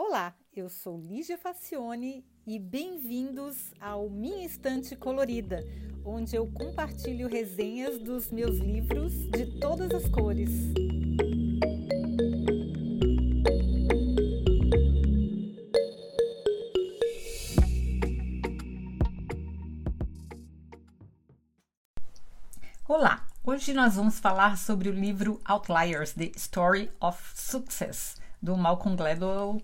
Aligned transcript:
Olá, 0.00 0.32
eu 0.54 0.70
sou 0.70 0.96
Lígia 0.96 1.36
Facione 1.36 2.24
e 2.46 2.56
bem-vindos 2.56 3.74
ao 3.80 4.08
Minha 4.08 4.46
Estante 4.46 4.94
Colorida, 4.94 5.58
onde 6.04 6.36
eu 6.36 6.46
compartilho 6.52 7.28
resenhas 7.28 7.98
dos 7.98 8.30
meus 8.30 8.58
livros 8.58 9.12
de 9.30 9.58
todas 9.58 9.90
as 9.90 10.08
cores. 10.08 10.50
Olá, 22.86 23.26
hoje 23.42 23.74
nós 23.74 23.96
vamos 23.96 24.20
falar 24.20 24.56
sobre 24.56 24.88
o 24.88 24.92
livro 24.92 25.40
Outliers: 25.44 26.12
The 26.12 26.30
Story 26.36 26.88
of 27.00 27.20
Success, 27.34 28.14
do 28.40 28.56
Malcolm 28.56 28.94
Gladwell 28.94 29.60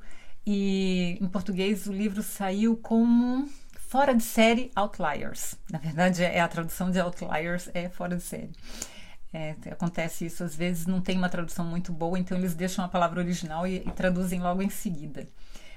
e 0.47 1.19
em 1.21 1.27
português 1.29 1.87
o 1.87 1.93
livro 1.93 2.23
saiu 2.23 2.77
como 2.77 3.49
Fora 3.77 4.15
de 4.15 4.23
Série 4.23 4.71
Outliers. 4.75 5.57
Na 5.71 5.79
verdade, 5.79 6.23
é 6.23 6.41
a 6.41 6.49
tradução 6.49 6.91
de 6.91 6.99
Outliers 6.99 7.71
é 7.73 7.89
fora 7.89 8.17
de 8.17 8.23
série. 8.23 8.53
É, 9.33 9.57
acontece 9.71 10.27
isso 10.27 10.45
às 10.45 10.55
vezes, 10.55 10.87
não 10.87 11.01
tem 11.01 11.17
uma 11.17 11.29
tradução 11.29 11.65
muito 11.65 11.93
boa, 11.93 12.19
então 12.19 12.37
eles 12.37 12.55
deixam 12.55 12.85
a 12.85 12.89
palavra 12.89 13.21
original 13.21 13.67
e, 13.67 13.77
e 13.77 13.91
traduzem 13.93 14.41
logo 14.41 14.63
em 14.63 14.71
seguida. 14.71 15.29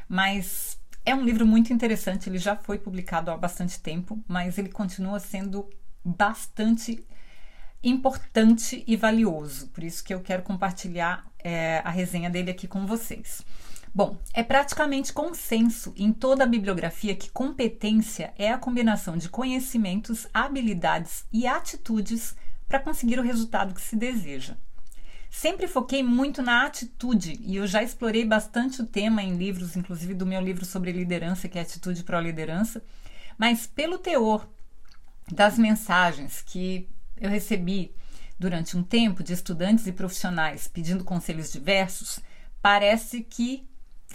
Mas 0.08 0.80
é 1.06 1.16
um 1.16 1.24
livro 1.24 1.46
muito 1.46 1.72
interessante, 1.74 2.30
ele 2.30 2.38
já 2.38 2.56
foi 2.56 2.78
publicado 2.78 3.32
há 3.32 3.38
bastante 3.38 3.80
tempo, 3.80 4.24
mas 4.28 4.58
ele 4.58 4.70
continua 4.70 5.20
sendo 5.20 5.70
bastante 6.04 7.06
importante 7.84 8.84
e 8.86 8.96
valioso. 8.96 9.68
Por 9.68 9.84
isso 9.84 10.04
que 10.04 10.14
eu 10.14 10.22
quero 10.22 10.44
compartilhar 10.44 11.26
é, 11.40 11.80
a 11.86 11.90
resenha 11.90 12.30
dele 12.30 12.52
aqui 12.52 12.68
com 12.68 12.86
vocês. 12.86 13.42
Bom, 13.94 14.18
é 14.34 14.44
praticamente 14.44 15.14
consenso 15.14 15.94
em 15.96 16.12
toda 16.14 16.44
a 16.44 16.48
bibliografia 16.48 17.16
que 17.16 17.32
competência 17.32 18.34
é 18.38 18.52
a 18.52 18.58
combinação 18.58 19.18
de 19.18 19.30
conhecimentos, 19.30 20.28
habilidades 20.34 21.26
e 21.32 21.48
atitudes 21.48 22.36
para 22.68 22.80
conseguir 22.80 23.20
o 23.20 23.24
resultado 23.24 23.74
que 23.74 23.82
se 23.82 23.96
deseja. 23.96 24.56
Sempre 25.30 25.68
foquei 25.68 26.02
muito 26.04 26.42
na 26.42 26.66
atitude 26.66 27.38
e 27.42 27.56
eu 27.56 27.68
já 27.68 27.84
explorei 27.84 28.26
bastante 28.26 28.82
o 28.82 28.86
tema 28.86 29.22
em 29.22 29.36
livros, 29.36 29.76
inclusive 29.76 30.14
do 30.14 30.26
meu 30.26 30.42
livro 30.42 30.66
sobre 30.66 30.92
liderança, 30.92 31.48
que 31.48 31.60
é 31.60 31.62
Atitude 31.62 32.04
para 32.04 32.18
a 32.18 32.22
Liderança, 32.22 32.82
mas 33.38 33.68
pelo 33.68 33.98
teor 33.98 34.48
das 35.32 35.58
mensagens 35.58 36.42
que 36.42 36.88
eu 37.20 37.30
recebi 37.30 37.94
durante 38.40 38.78
um 38.78 38.84
tempo 38.84 39.24
de 39.24 39.34
estudantes 39.34 39.86
e 39.88 39.92
profissionais 39.92 40.68
pedindo 40.68 41.04
conselhos 41.04 41.52
diversos, 41.52 42.20
parece 42.62 43.22
que 43.22 43.68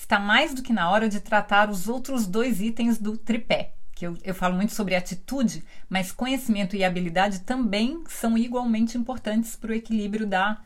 está 0.03 0.19
mais 0.19 0.53
do 0.53 0.63
que 0.63 0.73
na 0.73 0.91
hora 0.91 1.09
de 1.09 1.21
tratar 1.21 1.71
os 1.71 1.89
outros 1.89 2.27
dois 2.27 2.61
itens 2.61 2.99
do 2.99 3.17
tripé. 3.17 3.73
Que 3.95 4.07
eu, 4.07 4.19
eu 4.25 4.35
falo 4.35 4.57
muito 4.57 4.75
sobre 4.75 4.97
atitude, 4.97 5.65
mas 5.89 6.11
conhecimento 6.11 6.75
e 6.75 6.85
habilidade 6.85 7.41
também 7.41 8.03
são 8.09 8.37
igualmente 8.37 8.99
importantes 8.99 9.55
para 9.55 9.71
o 9.71 9.75
equilíbrio 9.75 10.27
da 10.27 10.61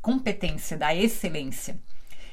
competência, 0.00 0.76
da 0.76 0.94
excelência. 0.94 1.78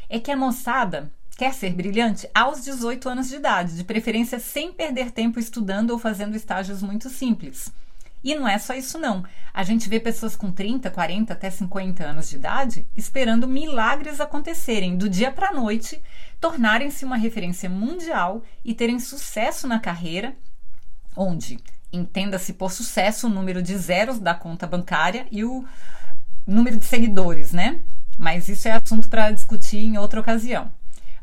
É 0.09 0.19
que 0.19 0.31
a 0.31 0.37
moçada 0.37 1.09
quer 1.37 1.53
ser 1.53 1.73
brilhante 1.73 2.29
aos 2.33 2.63
18 2.63 3.07
anos 3.07 3.29
de 3.29 3.37
idade, 3.37 3.77
de 3.77 3.83
preferência 3.85 4.37
sem 4.39 4.73
perder 4.73 5.11
tempo 5.11 5.39
estudando 5.39 5.91
ou 5.91 5.99
fazendo 5.99 6.35
estágios 6.35 6.81
muito 6.81 7.09
simples. 7.09 7.71
E 8.23 8.35
não 8.35 8.47
é 8.47 8.57
só 8.57 8.73
isso, 8.73 8.97
não. 8.97 9.23
A 9.53 9.63
gente 9.63 9.87
vê 9.87 9.99
pessoas 9.99 10.35
com 10.35 10.51
30, 10.51 10.89
40, 10.89 11.33
até 11.33 11.49
50 11.49 12.03
anos 12.03 12.29
de 12.29 12.35
idade 12.35 12.85
esperando 12.95 13.47
milagres 13.47 14.19
acontecerem 14.19 14.97
do 14.97 15.09
dia 15.09 15.31
para 15.31 15.49
a 15.49 15.53
noite, 15.53 16.01
tornarem-se 16.39 17.05
uma 17.05 17.17
referência 17.17 17.69
mundial 17.69 18.43
e 18.63 18.73
terem 18.73 18.99
sucesso 18.99 19.67
na 19.67 19.79
carreira, 19.79 20.35
onde 21.15 21.59
entenda-se 21.91 22.53
por 22.53 22.71
sucesso 22.71 23.27
o 23.27 23.29
número 23.29 23.61
de 23.61 23.75
zeros 23.77 24.19
da 24.19 24.33
conta 24.35 24.67
bancária 24.67 25.25
e 25.31 25.43
o 25.43 25.65
número 26.45 26.77
de 26.77 26.85
seguidores, 26.85 27.51
né? 27.51 27.79
Mas 28.17 28.49
isso 28.49 28.67
é 28.67 28.71
assunto 28.71 29.09
para 29.09 29.31
discutir 29.31 29.79
em 29.79 29.97
outra 29.97 30.19
ocasião. 30.19 30.71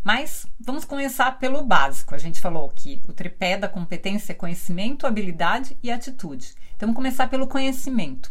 Mas 0.07 0.47
vamos 0.61 0.85
começar 0.85 1.33
pelo 1.41 1.65
básico. 1.65 2.15
A 2.15 2.19
gente 2.19 2.41
falou 2.41 2.69
que 2.69 3.03
o 3.09 3.13
tripé 3.13 3.59
da 3.59 3.69
competência 3.69 4.31
é 4.31 4.37
conhecimento, 4.37 5.05
habilidade 5.05 5.77
e 5.83 5.91
atitude. 5.91 6.55
Então, 6.77 6.87
vamos 6.87 6.95
começar 6.95 7.29
pelo 7.29 7.49
conhecimento. 7.49 8.31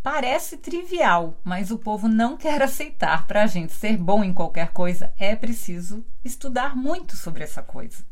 Parece 0.00 0.58
trivial, 0.58 1.36
mas 1.42 1.72
o 1.72 1.78
povo 1.78 2.06
não 2.06 2.36
quer 2.36 2.62
aceitar. 2.62 3.26
Para 3.26 3.42
a 3.42 3.46
gente 3.48 3.72
ser 3.72 3.96
bom 3.96 4.22
em 4.22 4.32
qualquer 4.32 4.68
coisa, 4.68 5.12
é 5.18 5.34
preciso 5.34 6.06
estudar 6.24 6.76
muito 6.76 7.16
sobre 7.16 7.42
essa 7.42 7.64
coisa. 7.64 8.04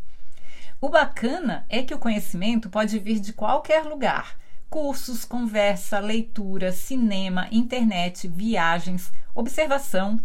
O 0.81 0.89
bacana 0.89 1.65
é 1.69 1.85
que 1.85 1.95
o 1.95 2.01
conhecimento 2.01 2.69
pode 2.69 2.99
vir 2.99 3.21
de 3.21 3.33
qualquer 3.33 3.85
lugar. 3.85 4.37
Cursos, 4.69 5.25
conversa, 5.25 6.01
leitura, 6.01 6.73
cinema, 6.73 7.47
internet, 7.53 8.27
viagens, 8.27 9.13
observação 9.33 10.19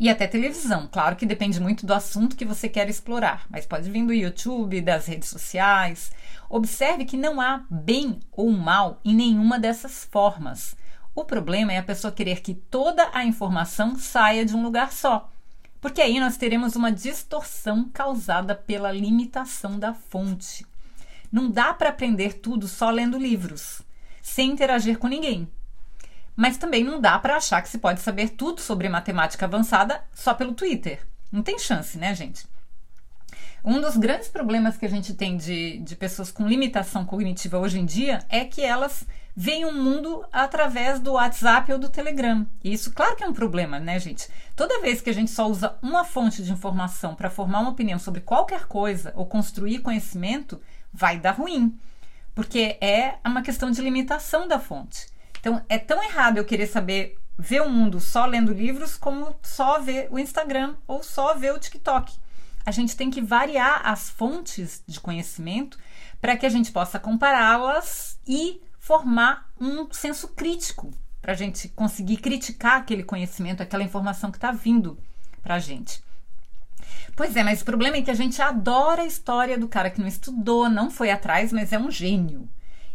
e 0.00 0.08
até 0.08 0.26
televisão. 0.26 0.88
Claro 0.90 1.14
que 1.14 1.26
depende 1.26 1.60
muito 1.60 1.84
do 1.84 1.92
assunto 1.92 2.34
que 2.34 2.46
você 2.46 2.70
quer 2.70 2.88
explorar, 2.88 3.44
mas 3.50 3.66
pode 3.66 3.90
vir 3.90 4.06
do 4.06 4.14
YouTube, 4.14 4.80
das 4.80 5.04
redes 5.04 5.28
sociais. 5.28 6.10
Observe 6.48 7.04
que 7.04 7.18
não 7.18 7.38
há 7.38 7.66
bem 7.70 8.18
ou 8.32 8.50
mal 8.50 8.98
em 9.04 9.14
nenhuma 9.14 9.58
dessas 9.58 10.06
formas. 10.10 10.74
O 11.14 11.22
problema 11.22 11.74
é 11.74 11.76
a 11.76 11.82
pessoa 11.82 12.10
querer 12.10 12.40
que 12.40 12.54
toda 12.54 13.10
a 13.12 13.26
informação 13.26 13.94
saia 13.98 14.42
de 14.42 14.56
um 14.56 14.62
lugar 14.62 14.90
só. 14.90 15.30
Porque 15.82 16.00
aí 16.00 16.18
nós 16.18 16.38
teremos 16.38 16.76
uma 16.76 16.90
distorção 16.90 17.90
causada 17.92 18.54
pela 18.54 18.90
limitação 18.90 19.78
da 19.78 19.92
fonte. 19.92 20.64
Não 21.30 21.50
dá 21.50 21.74
para 21.74 21.90
aprender 21.90 22.34
tudo 22.34 22.66
só 22.66 22.88
lendo 22.88 23.18
livros, 23.18 23.82
sem 24.22 24.50
interagir 24.50 24.98
com 24.98 25.08
ninguém. 25.08 25.46
Mas 26.40 26.56
também 26.56 26.82
não 26.82 26.98
dá 26.98 27.18
para 27.18 27.36
achar 27.36 27.60
que 27.60 27.68
se 27.68 27.76
pode 27.76 28.00
saber 28.00 28.30
tudo 28.30 28.62
sobre 28.62 28.88
matemática 28.88 29.44
avançada 29.44 30.02
só 30.14 30.32
pelo 30.32 30.54
Twitter. 30.54 31.06
Não 31.30 31.42
tem 31.42 31.58
chance, 31.58 31.98
né, 31.98 32.14
gente? 32.14 32.46
Um 33.62 33.78
dos 33.78 33.94
grandes 33.98 34.28
problemas 34.28 34.78
que 34.78 34.86
a 34.86 34.88
gente 34.88 35.12
tem 35.12 35.36
de, 35.36 35.76
de 35.80 35.94
pessoas 35.94 36.32
com 36.32 36.48
limitação 36.48 37.04
cognitiva 37.04 37.58
hoje 37.58 37.78
em 37.78 37.84
dia 37.84 38.24
é 38.26 38.42
que 38.42 38.62
elas 38.62 39.04
veem 39.36 39.66
o 39.66 39.74
mundo 39.74 40.24
através 40.32 40.98
do 40.98 41.12
WhatsApp 41.12 41.74
ou 41.74 41.78
do 41.78 41.90
Telegram. 41.90 42.46
E 42.64 42.72
isso, 42.72 42.90
claro 42.94 43.16
que 43.16 43.22
é 43.22 43.28
um 43.28 43.34
problema, 43.34 43.78
né, 43.78 44.00
gente? 44.00 44.26
Toda 44.56 44.80
vez 44.80 45.02
que 45.02 45.10
a 45.10 45.14
gente 45.14 45.30
só 45.30 45.46
usa 45.46 45.76
uma 45.82 46.06
fonte 46.06 46.42
de 46.42 46.50
informação 46.50 47.14
para 47.14 47.28
formar 47.28 47.60
uma 47.60 47.72
opinião 47.72 47.98
sobre 47.98 48.22
qualquer 48.22 48.66
coisa 48.66 49.12
ou 49.14 49.26
construir 49.26 49.80
conhecimento, 49.80 50.58
vai 50.90 51.18
dar 51.18 51.32
ruim. 51.32 51.78
Porque 52.34 52.78
é 52.80 53.16
uma 53.26 53.42
questão 53.42 53.70
de 53.70 53.82
limitação 53.82 54.48
da 54.48 54.58
fonte. 54.58 55.19
Então, 55.40 55.64
é 55.68 55.78
tão 55.78 56.02
errado 56.02 56.36
eu 56.36 56.44
querer 56.44 56.66
saber 56.66 57.18
ver 57.38 57.62
o 57.62 57.70
mundo 57.70 57.98
só 57.98 58.26
lendo 58.26 58.52
livros 58.52 58.96
como 58.96 59.34
só 59.42 59.80
ver 59.80 60.08
o 60.10 60.18
Instagram 60.18 60.76
ou 60.86 61.02
só 61.02 61.34
ver 61.34 61.52
o 61.54 61.58
TikTok. 61.58 62.14
A 62.64 62.70
gente 62.70 62.94
tem 62.94 63.10
que 63.10 63.22
variar 63.22 63.80
as 63.84 64.10
fontes 64.10 64.82
de 64.86 65.00
conhecimento 65.00 65.78
para 66.20 66.36
que 66.36 66.44
a 66.44 66.50
gente 66.50 66.70
possa 66.70 66.98
compará-las 66.98 68.18
e 68.26 68.60
formar 68.78 69.48
um 69.58 69.90
senso 69.90 70.28
crítico 70.28 70.92
para 71.22 71.32
a 71.32 71.36
gente 71.36 71.68
conseguir 71.70 72.18
criticar 72.18 72.78
aquele 72.78 73.02
conhecimento, 73.02 73.62
aquela 73.62 73.82
informação 73.82 74.30
que 74.30 74.36
está 74.36 74.52
vindo 74.52 74.98
para 75.42 75.54
a 75.54 75.58
gente. 75.58 76.02
Pois 77.16 77.36
é, 77.36 77.42
mas 77.42 77.62
o 77.62 77.64
problema 77.64 77.96
é 77.96 78.02
que 78.02 78.10
a 78.10 78.14
gente 78.14 78.40
adora 78.40 79.02
a 79.02 79.06
história 79.06 79.58
do 79.58 79.68
cara 79.68 79.90
que 79.90 80.00
não 80.00 80.08
estudou, 80.08 80.68
não 80.68 80.90
foi 80.90 81.10
atrás, 81.10 81.52
mas 81.52 81.72
é 81.72 81.78
um 81.78 81.90
gênio. 81.90 82.48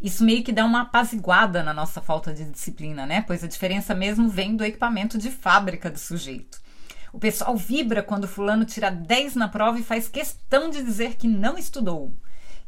Isso 0.05 0.23
meio 0.23 0.43
que 0.43 0.51
dá 0.51 0.63
uma 0.63 0.81
apaziguada 0.81 1.63
na 1.63 1.73
nossa 1.73 1.99
falta 1.99 2.31
de 2.31 2.45
disciplina, 2.45 3.07
né? 3.07 3.23
Pois 3.25 3.43
a 3.43 3.47
diferença 3.47 3.95
mesmo 3.95 4.29
vem 4.29 4.55
do 4.55 4.63
equipamento 4.63 5.17
de 5.17 5.31
fábrica 5.31 5.89
do 5.89 5.97
sujeito. 5.97 6.61
O 7.11 7.17
pessoal 7.17 7.57
vibra 7.57 8.03
quando 8.03 8.27
fulano 8.27 8.66
tira 8.66 8.91
10 8.91 9.33
na 9.35 9.49
prova 9.49 9.79
e 9.79 9.84
faz 9.84 10.07
questão 10.07 10.69
de 10.69 10.84
dizer 10.84 11.16
que 11.16 11.28
não 11.28 11.57
estudou, 11.57 12.13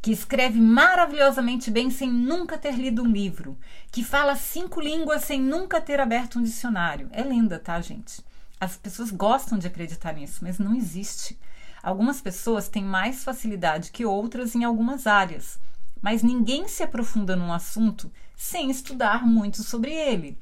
que 0.02 0.10
escreve 0.10 0.60
maravilhosamente 0.60 1.70
bem 1.70 1.92
sem 1.92 2.10
nunca 2.10 2.58
ter 2.58 2.74
lido 2.74 3.04
um 3.04 3.12
livro, 3.12 3.56
que 3.92 4.02
fala 4.02 4.34
cinco 4.34 4.80
línguas 4.80 5.22
sem 5.22 5.40
nunca 5.40 5.80
ter 5.80 6.00
aberto 6.00 6.40
um 6.40 6.42
dicionário. 6.42 7.08
É 7.12 7.22
lenda, 7.22 7.60
tá, 7.60 7.80
gente? 7.80 8.20
As 8.58 8.76
pessoas 8.76 9.12
gostam 9.12 9.58
de 9.58 9.68
acreditar 9.68 10.12
nisso, 10.12 10.40
mas 10.42 10.58
não 10.58 10.74
existe. 10.74 11.38
Algumas 11.84 12.20
pessoas 12.20 12.68
têm 12.68 12.82
mais 12.82 13.22
facilidade 13.22 13.92
que 13.92 14.04
outras 14.04 14.56
em 14.56 14.64
algumas 14.64 15.06
áreas 15.06 15.60
mas 16.00 16.22
ninguém 16.22 16.68
se 16.68 16.82
aprofunda 16.82 17.36
num 17.36 17.52
assunto 17.52 18.10
sem 18.36 18.70
estudar 18.70 19.26
muito 19.26 19.62
sobre 19.62 19.92
ele. 19.92 20.38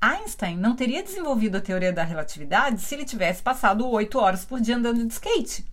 Einstein 0.00 0.56
não 0.56 0.74
teria 0.74 1.02
desenvolvido 1.02 1.56
a 1.56 1.60
teoria 1.60 1.92
da 1.92 2.02
relatividade 2.02 2.80
se 2.80 2.94
ele 2.94 3.04
tivesse 3.04 3.42
passado 3.42 3.86
oito 3.88 4.18
horas 4.18 4.44
por 4.44 4.60
dia 4.60 4.76
andando 4.76 5.06
de 5.06 5.12
skate. 5.12 5.66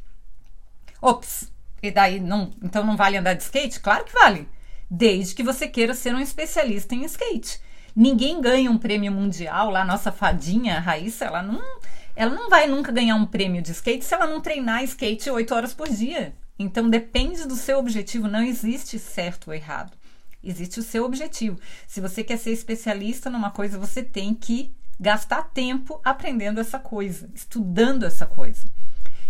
Ops, 1.02 1.52
e 1.82 1.92
daí 1.92 2.20
não, 2.20 2.52
então 2.62 2.84
não 2.84 2.98
vale 2.98 3.18
andar 3.18 3.36
de 3.36 3.44
skate? 3.44 3.80
Claro 3.80 4.04
que 4.04 4.14
vale, 4.14 4.50
desde 4.90 5.34
que 5.34 5.44
você 5.44 5.68
queira 5.68 5.94
ser 5.94 6.14
um 6.14 6.20
especialista 6.20 6.94
em 6.94 7.06
skate. 7.06 7.62
Ninguém 7.96 8.42
ganha 8.42 8.70
um 8.70 8.78
prêmio 8.78 9.12
mundial 9.12 9.70
lá, 9.70 9.86
nossa 9.86 10.12
fadinha 10.12 10.80
Raíssa, 10.80 11.26
ela 11.26 11.42
não, 11.42 11.62
ela 12.16 12.34
não 12.34 12.50
vai 12.50 12.68
nunca 12.68 12.92
ganhar 12.92 13.16
um 13.16 13.26
prêmio 13.26 13.62
de 13.62 13.72
skate 13.72 14.04
se 14.04 14.14
ela 14.14 14.28
não 14.28 14.42
treinar 14.42 14.84
skate 14.84 15.30
8 15.30 15.56
horas 15.56 15.74
por 15.74 15.88
dia. 15.88 16.36
Então 16.60 16.90
depende 16.90 17.48
do 17.48 17.56
seu 17.56 17.78
objetivo, 17.78 18.28
não 18.28 18.42
existe 18.42 18.98
certo 18.98 19.50
ou 19.50 19.54
errado. 19.54 19.98
Existe 20.44 20.80
o 20.80 20.84
seu 20.84 21.04
objetivo. 21.04 21.60
Se 21.88 22.00
você 22.00 22.24
quer 22.24 22.38
ser 22.38 22.52
especialista 22.52 23.30
numa 23.30 23.52
coisa, 23.52 23.78
você 23.78 24.02
tem 24.02 24.34
que 24.34 24.76
gastar 25.00 25.44
tempo 25.44 26.00
aprendendo 26.04 26.60
essa 26.60 26.80
coisa, 26.80 27.30
estudando 27.34 28.06
essa 28.06 28.26
coisa. 28.26 28.66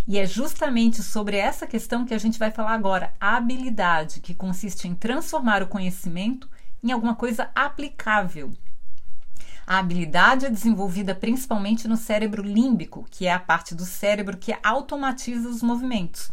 E 0.06 0.18
é 0.18 0.24
justamente 0.24 1.02
sobre 1.02 1.36
essa 1.36 1.66
questão 1.66 2.06
que 2.06 2.14
a 2.14 2.18
gente 2.18 2.38
vai 2.38 2.50
falar 2.50 2.72
agora, 2.72 3.12
a 3.20 3.36
habilidade, 3.36 4.20
que 4.20 4.34
consiste 4.34 4.88
em 4.88 4.94
transformar 4.94 5.62
o 5.62 5.66
conhecimento 5.66 6.48
em 6.82 6.92
alguma 6.92 7.14
coisa 7.14 7.50
aplicável. 7.54 8.50
A 9.66 9.78
habilidade 9.78 10.46
é 10.46 10.50
desenvolvida 10.50 11.14
principalmente 11.14 11.86
no 11.86 11.96
cérebro 11.98 12.42
límbico, 12.42 13.06
que 13.10 13.26
é 13.26 13.32
a 13.32 13.38
parte 13.38 13.74
do 13.74 13.84
cérebro 13.84 14.38
que 14.38 14.56
automatiza 14.62 15.46
os 15.46 15.62
movimentos. 15.62 16.30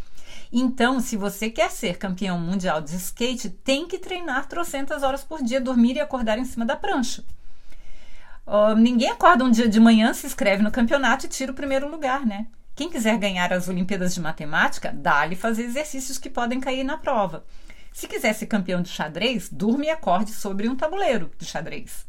Então, 0.52 1.00
se 1.00 1.18
você 1.18 1.50
quer 1.50 1.72
ser 1.72 1.98
campeão 1.98 2.40
mundial 2.40 2.82
de 2.82 2.96
skate, 2.96 3.50
tem 3.50 3.88
que 3.88 3.98
treinar 3.98 4.48
trocentas 4.48 5.04
horas 5.04 5.24
por 5.24 5.44
dia, 5.44 5.60
dormir 5.60 5.96
e 5.96 6.00
acordar 6.00 6.38
em 6.38 6.46
cima 6.46 6.66
da 6.66 6.76
prancha. 6.76 7.24
Uh, 8.46 8.76
ninguém 8.76 9.10
acorda 9.10 9.44
um 9.44 9.50
dia 9.50 9.68
de 9.68 9.80
manhã, 9.80 10.14
se 10.14 10.28
inscreve 10.28 10.62
no 10.62 10.72
campeonato 10.72 11.26
e 11.26 11.30
tira 11.30 11.52
o 11.52 11.56
primeiro 11.56 11.90
lugar, 11.90 12.26
né? 12.26 12.48
Quem 12.76 12.90
quiser 12.90 13.18
ganhar 13.18 13.52
as 13.54 13.68
Olimpíadas 13.68 14.14
de 14.14 14.20
Matemática, 14.20 14.92
dá-lhe 14.94 15.36
fazer 15.36 15.64
exercícios 15.64 16.18
que 16.18 16.30
podem 16.30 16.60
cair 16.60 16.84
na 16.84 16.98
prova. 16.98 17.46
Se 17.92 18.08
quiser 18.08 18.34
ser 18.34 18.48
campeão 18.48 18.82
de 18.82 18.90
xadrez, 18.90 19.50
durma 19.50 19.86
e 19.86 19.90
acorde 19.90 20.32
sobre 20.32 20.68
um 20.68 20.76
tabuleiro 20.76 21.32
de 21.40 21.46
xadrez. 21.46 22.06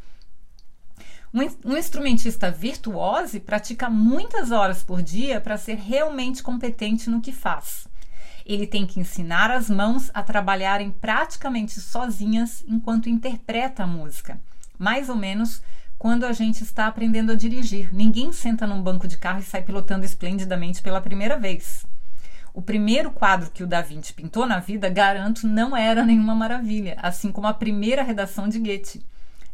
Um, 1.33 1.73
um 1.73 1.77
instrumentista 1.77 2.51
virtuoso 2.51 3.41
pratica 3.41 3.89
muitas 3.89 4.51
horas 4.51 4.83
por 4.83 5.01
dia 5.01 5.41
para 5.41 5.57
ser 5.57 5.77
realmente 5.77 6.43
competente 6.43 7.09
no 7.09 7.21
que 7.21 7.31
faz. 7.31 7.87
Ele 8.47 8.65
tem 8.65 8.87
que 8.87 9.01
ensinar 9.01 9.51
as 9.51 9.69
mãos 9.69 10.09
a 10.15 10.23
trabalharem 10.23 10.93
praticamente 10.93 11.81
sozinhas 11.81 12.65
enquanto 12.69 13.09
interpreta 13.09 13.83
a 13.83 13.87
música, 13.89 14.39
mais 14.79 15.09
ou 15.09 15.17
menos 15.17 15.61
quando 15.99 16.25
a 16.25 16.33
gente 16.33 16.63
está 16.63 16.87
aprendendo 16.87 17.33
a 17.33 17.35
dirigir. 17.35 17.93
Ninguém 17.93 18.33
senta 18.33 18.65
num 18.65 18.81
banco 18.81 19.09
de 19.09 19.17
carro 19.17 19.41
e 19.41 19.43
sai 19.43 19.63
pilotando 19.63 20.05
esplendidamente 20.05 20.81
pela 20.81 21.01
primeira 21.01 21.37
vez. 21.37 21.85
O 22.55 22.63
primeiro 22.63 23.11
quadro 23.11 23.51
que 23.51 23.65
o 23.65 23.67
Da 23.67 23.83
Vinci 23.83 24.15
pintou 24.15 24.47
na 24.47 24.61
vida, 24.61 24.89
garanto, 24.89 25.47
não 25.47 25.77
era 25.77 26.05
nenhuma 26.05 26.35
maravilha, 26.35 26.97
assim 27.03 27.33
como 27.33 27.49
a 27.49 27.53
primeira 27.53 28.03
redação 28.03 28.49
de 28.49 28.61
Goethe. 28.61 29.05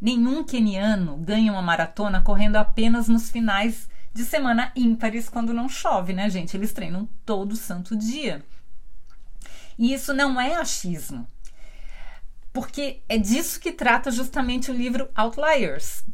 Nenhum 0.01 0.45
queniano 0.45 1.17
ganha 1.17 1.51
uma 1.51 1.63
maratona 1.63 2.21
correndo 2.21 2.57
apenas 2.57 3.09
nos 3.09 3.31
finais 3.31 3.89
de 4.13 4.25
semana 4.25 4.71
ímpares 4.77 5.29
quando 5.29 5.55
não 5.55 5.69
chove, 5.69 6.13
né, 6.13 6.29
gente? 6.29 6.57
Eles 6.57 6.73
treinam 6.73 7.09
todo 7.25 7.57
santo 7.57 7.97
dia. 7.97 8.45
E 9.83 9.93
isso 9.93 10.15
não 10.15 10.41
é 10.41 10.55
achismo, 10.55 11.27
porque 12.53 13.01
é 13.09 13.19
disso 13.19 13.59
que 13.59 13.73
trata 13.73 14.13
justamente 14.13 14.71
o 14.71 14.75
livro 14.75 15.09
Outliers, 15.13 16.05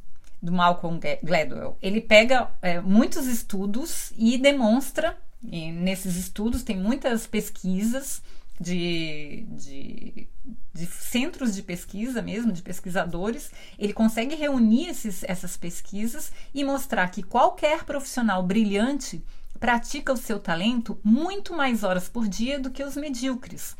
do 0.40 0.50
Malcolm 0.50 0.98
Gladwell. 1.22 1.76
Ele 1.82 2.00
pega 2.00 2.50
é, 2.62 2.80
muitos 2.80 3.26
estudos 3.26 4.10
e 4.16 4.38
demonstra, 4.38 5.18
e 5.42 5.70
nesses 5.70 6.16
estudos 6.16 6.62
tem 6.62 6.78
muitas 6.78 7.26
pesquisas 7.26 8.22
de, 8.58 9.44
de, 9.50 10.28
de, 10.74 10.86
centros 10.86 11.54
de 11.54 11.62
pesquisa 11.62 12.22
mesmo, 12.22 12.50
de 12.50 12.62
pesquisadores, 12.62 13.52
ele 13.78 13.92
consegue 13.92 14.34
reunir 14.34 14.88
esses, 14.88 15.22
essas 15.24 15.58
pesquisas 15.58 16.32
e 16.54 16.64
mostrar 16.64 17.06
que 17.08 17.22
qualquer 17.22 17.84
profissional 17.84 18.42
brilhante 18.42 19.22
pratica 19.58 20.12
o 20.12 20.16
seu 20.16 20.38
talento 20.38 20.98
muito 21.02 21.54
mais 21.54 21.82
horas 21.82 22.08
por 22.08 22.28
dia 22.28 22.58
do 22.58 22.70
que 22.70 22.82
os 22.82 22.96
medíocres. 22.96 23.76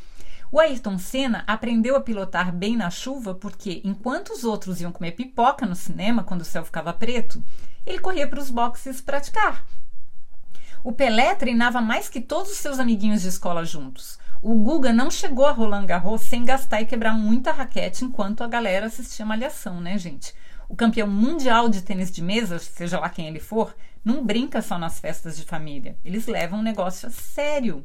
O 0.51 0.59
Ayrton 0.59 0.99
Senna 0.99 1.45
aprendeu 1.47 1.95
a 1.95 2.01
pilotar 2.01 2.53
bem 2.53 2.77
na 2.77 2.91
chuva 2.91 3.35
porque, 3.35 3.83
enquanto 3.85 4.31
os 4.31 4.45
outros 4.45 4.81
iam 4.81 4.91
comer 4.91 5.13
pipoca 5.13 5.67
no 5.67 5.75
cinema 5.75 6.25
quando 6.25 6.41
o 6.41 6.45
céu 6.45 6.65
ficava 6.65 6.93
preto, 6.93 7.45
ele 7.85 7.99
corria 7.99 8.27
para 8.27 8.41
os 8.41 8.51
boxes 8.51 9.01
praticar. 9.01 9.65
O 10.83 10.93
Pelé 10.93 11.35
treinava 11.35 11.81
mais 11.81 12.09
que 12.09 12.21
todos 12.21 12.53
os 12.53 12.59
seus 12.59 12.79
amiguinhos 12.79 13.23
de 13.23 13.29
escola 13.29 13.65
juntos. 13.65 14.19
O 14.41 14.55
Guga 14.55 14.93
não 14.93 15.11
chegou 15.11 15.45
a 15.45 15.53
Roland 15.53 15.85
Garros 15.85 16.23
sem 16.23 16.45
gastar 16.45 16.81
e 16.81 16.87
quebrar 16.87 17.13
muita 17.13 17.53
raquete 17.53 18.05
enquanto 18.05 18.43
a 18.43 18.49
galera 18.49 18.87
assistia 18.87 19.27
malhação, 19.27 19.81
né, 19.81 19.99
gente? 19.99 20.33
O 20.69 20.77
campeão 20.77 21.09
mundial 21.09 21.69
de 21.69 21.83
tênis 21.83 22.11
de 22.11 22.23
mesa, 22.23 22.59
seja 22.59 23.01
lá 23.01 23.09
quem 23.09 23.27
ele 23.27 23.41
for, 23.41 23.75
não 24.05 24.25
brinca 24.25 24.61
só 24.63 24.79
nas 24.79 25.01
festas 25.01 25.37
de 25.37 25.45
família. 25.45 25.97
Eles 26.05 26.27
levam 26.27 26.61
o 26.61 26.63
negócio 26.63 27.09
a 27.09 27.11
sério. 27.11 27.85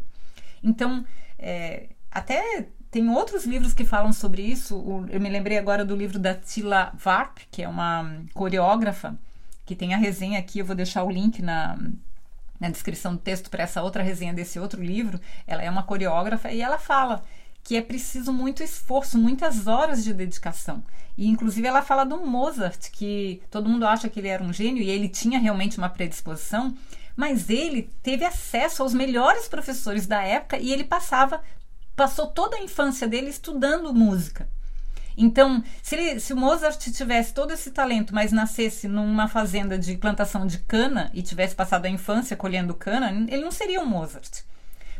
Então, 0.61 1.05
é, 1.37 1.89
até 2.11 2.67
tem 2.91 3.09
outros 3.09 3.45
livros 3.45 3.73
que 3.73 3.83
falam 3.83 4.13
sobre 4.13 4.41
isso. 4.41 4.75
eu 5.09 5.19
me 5.19 5.29
lembrei 5.29 5.57
agora 5.57 5.83
do 5.83 5.95
livro 5.95 6.19
da 6.19 6.35
Tila 6.35 6.93
Varp, 6.95 7.39
que 7.49 7.63
é 7.63 7.67
uma 7.67 8.21
coreógrafa, 8.33 9.17
que 9.65 9.75
tem 9.75 9.93
a 9.93 9.97
resenha 9.97 10.39
aqui. 10.39 10.59
Eu 10.59 10.65
vou 10.65 10.75
deixar 10.75 11.03
o 11.03 11.09
link 11.09 11.41
na, 11.41 11.77
na 12.59 12.69
descrição 12.69 13.13
do 13.15 13.21
texto 13.21 13.49
para 13.49 13.63
essa 13.63 13.81
outra 13.81 14.03
resenha 14.03 14.33
desse 14.33 14.59
outro 14.59 14.81
livro. 14.81 15.19
Ela 15.47 15.63
é 15.63 15.69
uma 15.69 15.83
coreógrafa 15.83 16.51
e 16.51 16.61
ela 16.61 16.77
fala 16.77 17.23
que 17.63 17.75
é 17.77 17.81
preciso 17.81 18.33
muito 18.33 18.61
esforço, 18.61 19.17
muitas 19.17 19.67
horas 19.67 20.03
de 20.03 20.13
dedicação. 20.13 20.83
E 21.17 21.27
inclusive 21.27 21.67
ela 21.67 21.81
fala 21.81 22.03
do 22.03 22.25
Mozart, 22.25 22.89
que 22.91 23.41
todo 23.49 23.69
mundo 23.69 23.85
acha 23.85 24.09
que 24.09 24.19
ele 24.19 24.27
era 24.27 24.43
um 24.43 24.51
gênio 24.51 24.83
e 24.83 24.89
ele 24.89 25.07
tinha 25.07 25.39
realmente 25.39 25.77
uma 25.77 25.89
predisposição, 25.89 26.75
mas 27.15 27.49
ele 27.49 27.89
teve 28.01 28.25
acesso 28.25 28.81
aos 28.81 28.93
melhores 28.93 29.47
professores 29.47 30.07
da 30.07 30.21
época 30.21 30.57
e 30.57 30.73
ele 30.73 30.83
passava 30.83 31.41
passou 31.95 32.27
toda 32.27 32.57
a 32.57 32.61
infância 32.61 33.07
dele 33.07 33.29
estudando 33.29 33.93
música. 33.93 34.49
Então, 35.15 35.63
se, 35.81 35.95
ele, 35.95 36.19
se 36.19 36.33
o 36.33 36.37
Mozart 36.37 36.79
tivesse 36.91 37.33
todo 37.35 37.51
esse 37.51 37.69
talento, 37.69 38.15
mas 38.15 38.31
nascesse 38.31 38.87
numa 38.87 39.27
fazenda 39.27 39.77
de 39.77 39.95
plantação 39.95 40.47
de 40.47 40.57
cana 40.57 41.11
e 41.13 41.21
tivesse 41.21 41.55
passado 41.55 41.85
a 41.85 41.89
infância 41.89 42.35
colhendo 42.35 42.73
cana, 42.73 43.11
ele 43.29 43.43
não 43.43 43.51
seria 43.51 43.79
um 43.79 43.85
Mozart. 43.85 44.43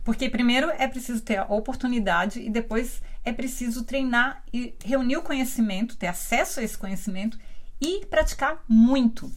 Porque 0.04 0.30
primeiro 0.30 0.70
é 0.78 0.88
preciso 0.88 1.22
ter 1.22 1.38
a 1.38 1.46
oportunidade 1.46 2.40
e 2.40 2.50
depois 2.50 3.02
é 3.24 3.32
preciso 3.32 3.84
treinar 3.84 4.44
e 4.52 4.76
reunir 4.84 5.18
o 5.18 5.22
conhecimento, 5.22 5.96
ter 5.96 6.08
acesso 6.08 6.60
a 6.60 6.64
esse 6.64 6.78
conhecimento 6.78 7.40
e 7.80 8.06
praticar 8.06 8.64
muito. 8.68 9.32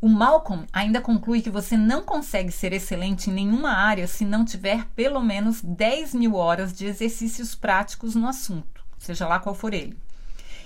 O 0.00 0.08
Malcolm 0.08 0.66
ainda 0.72 1.00
conclui 1.00 1.42
que 1.42 1.50
você 1.50 1.76
não 1.76 2.02
consegue 2.02 2.50
ser 2.50 2.72
excelente 2.72 3.28
em 3.28 3.34
nenhuma 3.34 3.70
área 3.70 4.06
se 4.06 4.24
não 4.24 4.46
tiver 4.46 4.86
pelo 4.96 5.20
menos 5.20 5.60
10 5.60 6.14
mil 6.14 6.36
horas 6.36 6.72
de 6.72 6.86
exercícios 6.86 7.54
práticos 7.54 8.14
no 8.14 8.26
assunto, 8.26 8.82
seja 8.98 9.28
lá 9.28 9.38
qual 9.38 9.54
for 9.54 9.74
ele. 9.74 9.98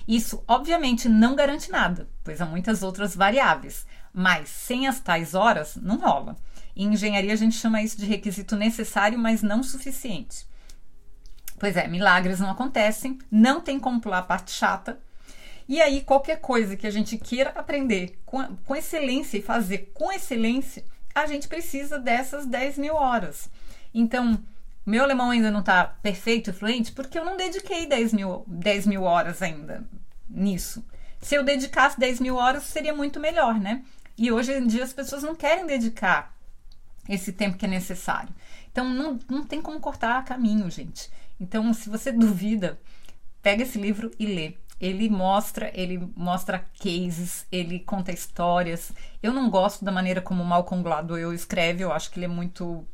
Isso, 0.07 0.45
obviamente, 0.47 1.09
não 1.09 1.35
garante 1.35 1.71
nada, 1.71 2.09
pois 2.23 2.41
há 2.41 2.47
muitas 2.47 2.83
outras 2.83 3.17
variáveis, 3.17 3.87
mas 4.13 4.51
sem 4.51 4.87
as 4.87 5.01
tais 5.01 5.35
horas 5.35 5.77
não 5.77 5.99
rola. 5.99 6.37
Em 6.77 6.93
engenharia, 6.93 7.33
a 7.33 7.37
gente 7.37 7.57
chama 7.57 7.83
isso 7.83 7.99
de 7.99 8.07
requisito 8.07 8.57
necessário, 8.57 9.19
mas 9.19 9.43
não 9.43 9.63
suficiente. 9.63 10.47
Pois 11.59 11.77
é, 11.77 11.87
milagres 11.87 12.41
não 12.41 12.51
acontecem, 12.51 13.19
não 13.31 13.61
tem 13.61 13.79
como 13.79 14.01
pular 14.01 14.19
a 14.19 14.23
parte 14.23 14.51
chata, 14.51 15.01
e 15.67 15.81
aí, 15.81 16.03
qualquer 16.03 16.41
coisa 16.41 16.77
que 16.77 16.87
a 16.87 16.91
gente 16.91 17.17
queira 17.17 17.51
aprender 17.51 18.19
com, 18.27 18.45
com 18.57 18.77
excelência 18.77 19.39
e 19.39 19.43
fazer 19.43 19.91
com 19.95 20.13
excelência, 20.13 20.85
a 21.15 21.27
gente 21.27 21.49
precisa 21.49 21.99
dessas 21.99 22.45
10 22.45 22.77
mil 22.77 22.95
horas. 22.95 23.49
Então, 23.95 24.39
meu 24.85 25.03
alemão 25.03 25.31
ainda 25.31 25.51
não 25.51 25.61
está 25.61 25.85
perfeito 25.85 26.51
e 26.51 26.53
fluente 26.53 26.93
porque 26.93 27.19
eu 27.19 27.25
não 27.25 27.37
dediquei 27.37 27.87
10 27.87 28.13
mil, 28.13 28.45
10 28.47 28.87
mil 28.87 29.05
horas 29.05 29.41
ainda 29.41 29.83
nisso. 30.29 30.85
Se 31.23 31.35
eu 31.35 31.43
dedicasse 31.43 31.99
10 31.99 32.21
mil 32.21 32.37
horas, 32.37 32.65
seria 32.65 32.95
muito 32.95 33.19
melhor, 33.19 33.59
né? 33.59 33.83
E 34.19 34.31
hoje 34.31 34.53
em 34.53 34.67
dia 34.67 34.85
as 34.85 34.93
pessoas 34.93 35.23
não 35.23 35.35
querem 35.35 35.67
dedicar 35.67 36.34
esse 37.09 37.33
tempo 37.33 37.57
que 37.57 37.67
é 37.67 37.69
necessário. 37.69 38.35
Então, 38.71 38.89
não, 38.89 39.19
não 39.29 39.45
tem 39.45 39.61
como 39.63 39.81
cortar 39.81 40.25
caminho, 40.25 40.71
gente. 40.71 41.11
Então, 41.41 41.73
se 41.73 41.89
você 41.89 42.11
duvida, 42.13 42.81
pega 43.43 43.63
esse 43.63 43.79
livro 43.79 44.11
e 44.19 44.27
lê 44.27 44.55
ele 44.81 45.09
mostra, 45.09 45.71
ele 45.73 46.11
mostra 46.17 46.65
cases, 46.79 47.47
ele 47.51 47.79
conta 47.81 48.13
histórias. 48.13 48.93
Eu 49.23 49.33
não 49.33 49.49
gosto 49.49 49.85
da 49.85 49.93
maneira 49.93 50.21
como 50.21 50.45
Malcolm 50.45 50.83
Gladwell 50.83 51.33
escreve, 51.33 51.83
eu 51.83 51.93
acho 51.93 52.11
que 52.11 52.19
ele 52.19 52.27
é 52.27 52.29
muito 52.29 52.85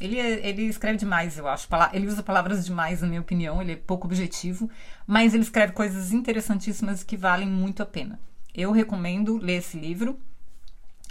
ele, 0.00 0.18
é, 0.18 0.46
ele 0.46 0.62
escreve 0.64 0.98
demais, 0.98 1.38
eu 1.38 1.48
acho. 1.48 1.66
Ele 1.92 2.06
usa 2.06 2.22
palavras 2.22 2.64
demais, 2.64 3.00
na 3.00 3.08
minha 3.08 3.20
opinião, 3.20 3.60
ele 3.60 3.72
é 3.72 3.76
pouco 3.76 4.06
objetivo, 4.06 4.70
mas 5.06 5.34
ele 5.34 5.42
escreve 5.42 5.72
coisas 5.72 6.12
interessantíssimas 6.12 7.02
que 7.02 7.16
valem 7.16 7.48
muito 7.48 7.82
a 7.82 7.86
pena. 7.86 8.20
Eu 8.54 8.70
recomendo 8.70 9.38
ler 9.38 9.56
esse 9.56 9.78
livro, 9.78 10.18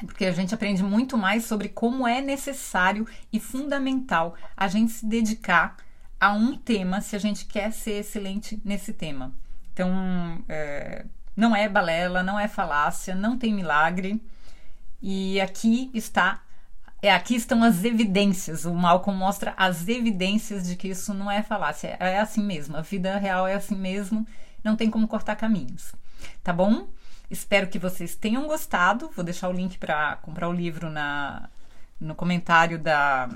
porque 0.06 0.26
a 0.26 0.32
gente 0.32 0.54
aprende 0.54 0.84
muito 0.84 1.18
mais 1.18 1.46
sobre 1.46 1.70
como 1.70 2.08
é 2.08 2.22
necessário 2.22 3.08
e 3.32 3.40
fundamental 3.40 4.36
a 4.56 4.68
gente 4.68 4.92
se 4.92 5.06
dedicar 5.06 5.78
a 6.20 6.32
um 6.32 6.58
tema 6.58 7.02
se 7.02 7.16
a 7.16 7.20
gente 7.20 7.46
quer 7.46 7.72
ser 7.72 8.00
excelente 8.00 8.62
nesse 8.64 8.94
tema. 8.94 9.34
Então, 9.74 10.44
é, 10.48 11.06
não 11.36 11.56
é 11.56 11.68
balela, 11.68 12.24
não 12.24 12.40
é 12.40 12.48
falácia, 12.48 13.16
não 13.16 13.38
tem 13.38 13.54
milagre. 13.54 14.22
E 15.02 15.42
aqui 15.42 15.92
está 15.94 16.42
é 17.02 17.12
aqui 17.12 17.36
estão 17.36 17.62
as 17.62 17.84
evidências. 17.84 18.64
O 18.64 18.74
Malcolm 18.74 19.20
mostra 19.20 19.54
as 19.58 19.90
evidências 19.90 20.66
de 20.66 20.78
que 20.78 20.88
isso 20.88 21.14
não 21.14 21.30
é 21.30 21.44
falácia, 21.44 21.98
é 22.00 22.18
assim 22.18 22.42
mesmo. 22.42 22.78
A 22.78 22.82
vida 22.82 23.18
real 23.18 23.46
é 23.46 23.56
assim 23.56 23.76
mesmo, 23.76 24.26
não 24.64 24.78
tem 24.78 24.90
como 24.90 25.06
cortar 25.06 25.36
caminhos. 25.36 25.94
Tá 26.42 26.54
bom? 26.54 26.88
Espero 27.34 27.68
que 27.68 27.80
vocês 27.80 28.16
tenham 28.16 28.46
gostado. 28.46 29.10
Vou 29.16 29.26
deixar 29.26 29.50
o 29.50 29.52
link 29.52 29.80
para 29.80 30.18
comprar 30.18 30.48
o 30.48 30.54
livro 30.54 30.88
na, 30.88 31.50
no 32.00 32.14
comentário 32.14 32.78
da 32.78 33.28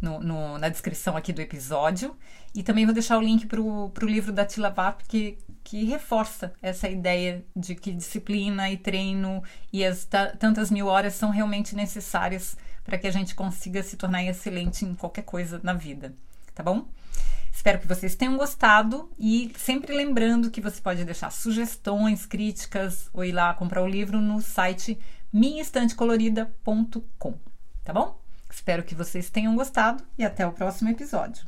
no, 0.00 0.20
no, 0.20 0.56
na 0.56 0.68
descrição 0.68 1.16
aqui 1.16 1.32
do 1.32 1.42
episódio. 1.42 2.16
E 2.54 2.62
também 2.62 2.84
vou 2.84 2.94
deixar 2.94 3.18
o 3.18 3.20
link 3.20 3.46
para 3.46 3.60
o 3.60 3.90
livro 4.02 4.32
da 4.32 4.46
Tila 4.46 4.70
Vap, 4.70 5.02
que, 5.08 5.36
que 5.64 5.84
reforça 5.86 6.54
essa 6.62 6.88
ideia 6.88 7.44
de 7.54 7.74
que 7.74 7.92
disciplina 7.92 8.70
e 8.70 8.76
treino 8.76 9.42
e 9.72 9.84
as 9.84 10.04
tantas 10.38 10.70
mil 10.70 10.86
horas 10.86 11.14
são 11.14 11.30
realmente 11.30 11.74
necessárias 11.74 12.56
para 12.84 12.96
que 12.96 13.08
a 13.08 13.10
gente 13.10 13.34
consiga 13.34 13.82
se 13.82 13.96
tornar 13.96 14.22
excelente 14.22 14.84
em 14.84 14.94
qualquer 14.94 15.22
coisa 15.22 15.60
na 15.64 15.72
vida. 15.72 16.14
Tá 16.56 16.62
bom? 16.62 16.88
Espero 17.52 17.78
que 17.78 17.86
vocês 17.86 18.14
tenham 18.14 18.38
gostado 18.38 19.10
e 19.18 19.52
sempre 19.58 19.94
lembrando 19.94 20.50
que 20.50 20.60
você 20.60 20.80
pode 20.80 21.04
deixar 21.04 21.30
sugestões, 21.30 22.24
críticas 22.24 23.10
ou 23.12 23.22
ir 23.24 23.32
lá 23.32 23.52
comprar 23.52 23.82
o 23.82 23.86
livro 23.86 24.22
no 24.22 24.40
site 24.40 24.98
minhaestantecolorida.com, 25.30 27.34
tá 27.84 27.92
bom? 27.92 28.18
Espero 28.50 28.82
que 28.82 28.94
vocês 28.94 29.28
tenham 29.28 29.54
gostado 29.54 30.02
e 30.16 30.24
até 30.24 30.46
o 30.46 30.52
próximo 30.52 30.88
episódio. 30.88 31.46